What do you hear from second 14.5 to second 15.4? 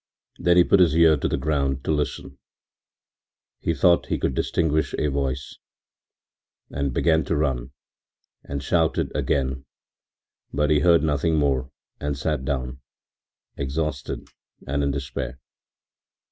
and in despair.